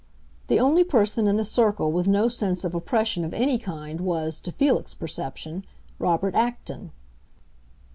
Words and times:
The 0.47 0.59
only 0.59 0.83
person 0.83 1.27
in 1.27 1.37
the 1.37 1.45
circle 1.45 1.91
with 1.91 2.07
no 2.07 2.27
sense 2.27 2.63
of 2.65 2.73
oppression 2.73 3.23
of 3.23 3.35
any 3.35 3.59
kind 3.59 4.01
was, 4.01 4.39
to 4.39 4.51
Felix's 4.51 4.95
perception, 4.95 5.63
Robert 5.99 6.33
Acton. 6.33 6.91